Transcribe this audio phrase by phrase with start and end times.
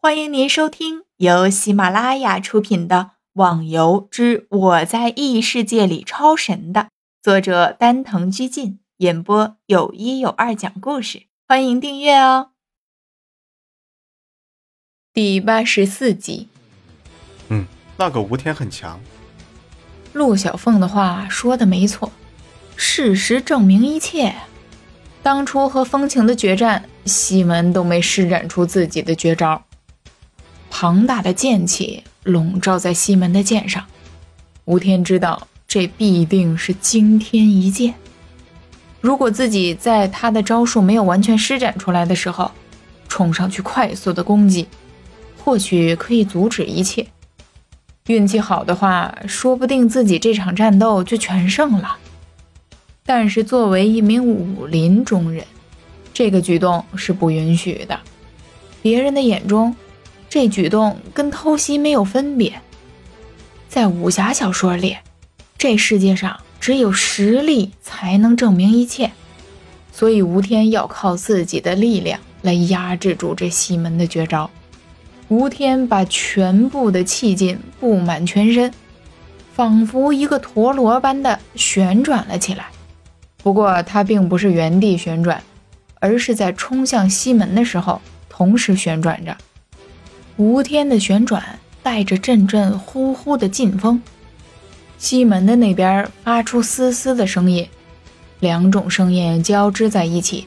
[0.00, 2.96] 欢迎您收听由喜马拉雅出品的
[3.32, 6.90] 《网游之我在异世界里超神》的
[7.20, 11.24] 作者丹藤居进演播，有一有二讲故事。
[11.48, 12.50] 欢迎订阅哦。
[15.12, 16.46] 第八十四集。
[17.48, 19.00] 嗯，那个吴天很强。
[20.12, 22.12] 陆小凤的话说的没错，
[22.76, 24.32] 事实证明一切。
[25.24, 29.60] 当初和风情的决战，西门都没施展出自己的绝招。
[30.80, 33.84] 庞大的剑气笼罩在西门的剑上，
[34.64, 37.92] 吴天知道这必定是惊天一剑。
[39.00, 42.52] 如果自己在他的招数没有完全施展出来的时候，
[43.08, 44.68] 冲上去快速的攻击，
[45.42, 47.04] 或许可以阻止一切。
[48.06, 51.96] 运气好的话，说不定自己这场战斗就全胜了。
[53.04, 55.44] 但是作为一名武林中人，
[56.14, 57.98] 这个举动是不允许的。
[58.80, 59.74] 别人的眼中。
[60.28, 62.60] 这举动跟偷袭没有分别。
[63.68, 64.96] 在武侠小说里，
[65.56, 69.12] 这世界上只有实力才能证明一切，
[69.92, 74.50] 所以吴天要靠自己的力量来压制住这西门的绝招。
[75.28, 78.72] 吴天把全部的气劲布满全身，
[79.52, 82.66] 仿佛一个陀螺般的旋转了起来。
[83.42, 85.42] 不过他并不是原地旋转，
[86.00, 89.36] 而是在冲向西门的时候同时旋转着。
[90.38, 94.00] 吴天的旋转带着阵阵呼呼的劲风，
[94.96, 97.66] 西门的那边发出嘶嘶的声音，
[98.38, 100.46] 两种声音交织在一起，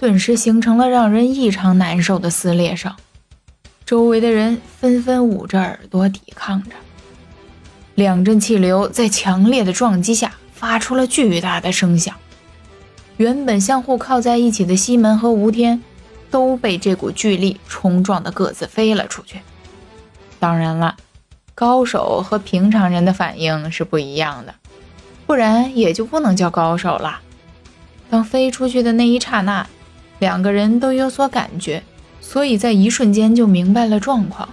[0.00, 2.92] 顿时形成了让人异常难受的撕裂声。
[3.86, 6.70] 周围的人纷纷捂着耳朵抵抗着，
[7.94, 12.12] 两阵气流在强烈的撞击下发出了巨大的声响。
[13.16, 15.80] 原本相互靠在一起的西门和吴天。
[16.30, 19.40] 都被这股巨力冲撞的各自飞了出去。
[20.38, 20.96] 当然了，
[21.54, 24.54] 高手和平常人的反应是不一样的，
[25.26, 27.20] 不然也就不能叫高手了。
[28.08, 29.66] 当飞出去的那一刹那，
[30.18, 31.82] 两个人都有所感觉，
[32.20, 34.48] 所以在一瞬间就明白了状况。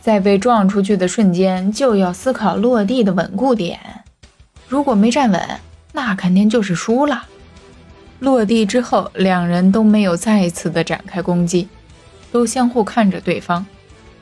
[0.00, 3.78] 在被撞出去的瞬间，就要思考落地的稳固点。
[4.66, 5.60] 如果没站稳，
[5.92, 7.26] 那肯定就是输了。
[8.20, 11.68] 落地之后，两人都没有再次的展开攻击，
[12.32, 13.64] 都相互看着对方。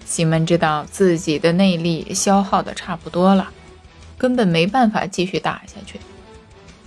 [0.04, 3.48] 西门知道自己的内力消耗的差不多了，
[4.18, 5.98] 根本没办法继续打下去。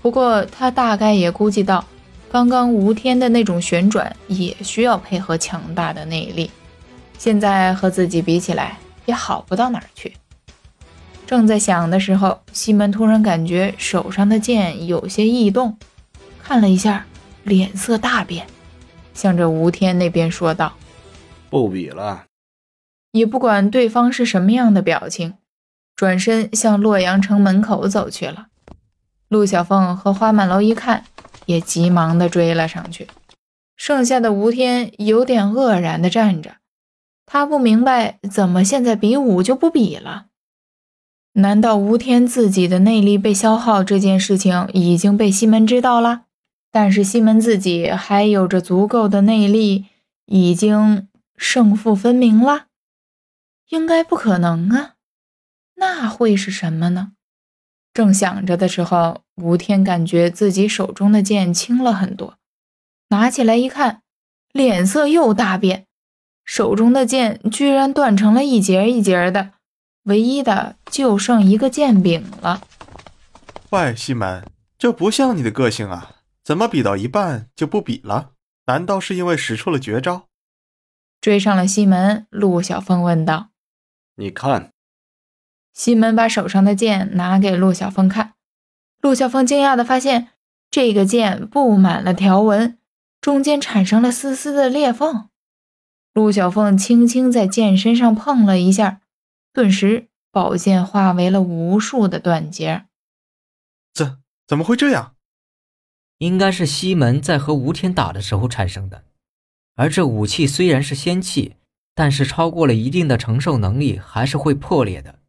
[0.02, 1.84] 不过他大概也估计到，
[2.32, 6.52] 刚刚吴天的那种旋转也需要配合强大的内力，
[7.18, 10.14] 现在和自己比起来也好不到哪儿去。
[11.26, 15.76] 正在想的时候，西门突然感觉手上的剑有些异动。
[16.50, 17.06] 看了一下，
[17.44, 18.48] 脸色大变，
[19.14, 20.74] 向着吴天那边说道
[21.48, 22.26] ：“不比了。”
[23.14, 25.36] 也不管对方是什么样的表情，
[25.96, 28.48] 转身向洛阳城门口走去了。
[29.28, 31.06] 陆小凤和花满楼一看，
[31.46, 33.08] 也急忙的追了上去。
[33.76, 36.56] 剩下的吴天有点愕然的站着，
[37.28, 40.26] 他不明白怎么现在比武就不比了。
[41.34, 46.24] 难道吴天自己的内力被消耗这件事情已经被西门知道了？
[46.72, 49.88] 但是西门自己还有着足够的内力，
[50.26, 52.68] 已经胜负分明了，
[53.70, 54.94] 应该不可能啊，
[55.76, 57.14] 那会是什么呢？
[57.92, 62.38] 正想着的时候，吴天感觉自己手中的剑轻了很多，
[63.10, 64.04] 拿起来一看，
[64.54, 65.88] 脸色又大变，
[66.46, 69.54] 手中的剑居然断成了一截一截的，
[70.04, 72.62] 唯一的就剩一个剑柄了。
[73.72, 74.46] 喂，西门，
[74.78, 76.18] 这不像你的个性啊！
[76.50, 78.32] 怎么比到一半就不比了？
[78.66, 80.30] 难道是因为使出了绝招？
[81.22, 83.50] 追上了西门，陆小凤问道
[84.18, 84.74] ：“你看。”
[85.76, 88.34] 西门把手上的剑拿给陆小凤看。
[89.00, 90.30] 陆小凤惊讶地发现，
[90.72, 92.80] 这个剑布满了条纹，
[93.22, 95.30] 中间产生了丝丝的裂缝。
[96.16, 99.02] 陆小凤轻轻在剑身上碰了一下，
[99.54, 102.88] 顿时宝剑化为了无数的断节。
[103.94, 105.14] 怎怎么会这样？
[106.20, 109.04] 应该是西门在和吴天打的时候产生的，
[109.76, 111.56] 而这武器虽然是仙器，
[111.96, 115.20] 但是超过了一定的承受能力还是会破裂的。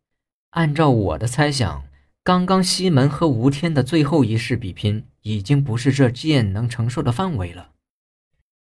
[0.51, 1.85] 按照我的猜想，
[2.25, 7.71] 刚刚西门和吴天的最后一式比拼，已经不是这剑能承受的范围了。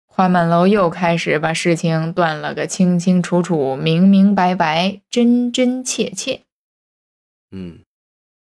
[0.07, 6.41] 花满楼又开始把事情断了个清清楚楚、明明白白、真真切切。
[7.51, 7.83] 嗯，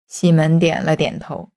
[0.07, 1.49] 西门点了点头。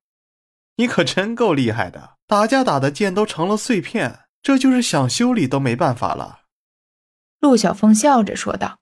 [0.81, 6.39] 你可真够厉害的，打架打的剑都成了碎片，这就是想修理都没办法了。
[7.39, 8.79] 陆小凤笑着说道：“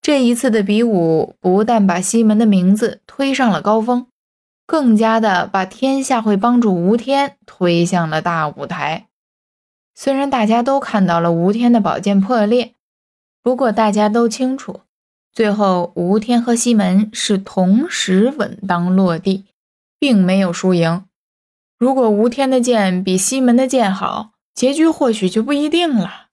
[0.00, 4.06] 这一次的比武，不但把西门的名字推上了高峰，
[4.66, 9.08] 更加的把天下会帮助吴天推向了大舞台。
[9.94, 12.72] 虽然大家都看到了吴天的宝剑破裂，
[13.42, 14.80] 不过大家都清楚，
[15.30, 19.44] 最后吴天和西门是同时稳当落地，
[19.98, 21.04] 并没有输赢。
[21.80, 26.26] 如果吴天的剑比西门的剑好，结局或许就不一定了。”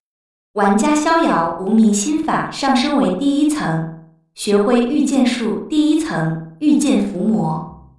[0.56, 3.98] 玩家逍遥无名心法上升为第一层，
[4.34, 7.96] 学会御剑术第一层御剑伏魔。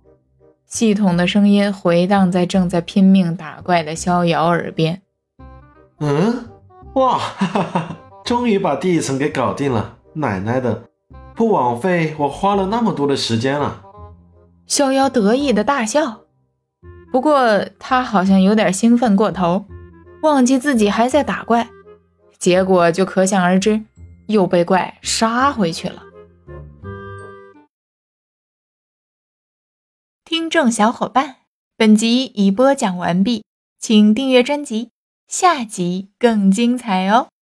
[0.66, 5.00] 系统的声音回荡在正在拼命打怪的逍遥耳边。
[6.00, 6.50] 嗯，
[6.96, 7.96] 哇，哈哈哈！
[8.26, 10.82] 终于把第一层给搞定了，奶奶的，
[11.34, 13.80] 不枉费我花了那么多的时间了。
[14.66, 16.20] 逍遥得意的大笑，
[17.10, 19.64] 不过他好像有点兴奋过头，
[20.22, 21.69] 忘记自己还在打怪。
[22.38, 23.82] 结果就可想而知，
[24.26, 26.02] 又被怪杀回去了。
[30.25, 31.37] 听众小伙伴，
[31.76, 33.44] 本集已播讲完毕，
[33.81, 34.90] 请订阅专辑，
[35.26, 37.28] 下集更精彩哦。